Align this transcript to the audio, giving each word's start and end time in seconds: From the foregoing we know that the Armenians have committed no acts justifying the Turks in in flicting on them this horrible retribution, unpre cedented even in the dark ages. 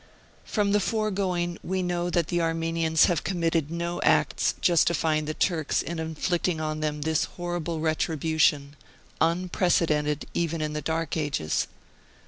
From 0.45 0.71
the 0.71 0.79
foregoing 0.79 1.59
we 1.61 1.83
know 1.83 2.09
that 2.09 2.29
the 2.29 2.41
Armenians 2.41 3.05
have 3.05 3.23
committed 3.23 3.69
no 3.69 4.01
acts 4.01 4.55
justifying 4.59 5.25
the 5.25 5.35
Turks 5.35 5.83
in 5.83 5.99
in 5.99 6.15
flicting 6.15 6.59
on 6.59 6.79
them 6.79 7.01
this 7.03 7.25
horrible 7.25 7.79
retribution, 7.81 8.75
unpre 9.21 9.49
cedented 9.71 10.23
even 10.33 10.59
in 10.59 10.73
the 10.73 10.81
dark 10.81 11.17
ages. 11.17 11.67